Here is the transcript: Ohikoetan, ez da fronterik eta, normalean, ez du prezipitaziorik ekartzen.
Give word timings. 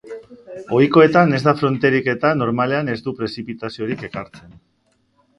Ohikoetan, 0.75 1.33
ez 1.37 1.41
da 1.47 1.51
fronterik 1.59 2.09
eta, 2.13 2.31
normalean, 2.39 2.89
ez 2.93 2.95
du 3.09 3.13
prezipitaziorik 3.19 4.01
ekartzen. 4.09 4.57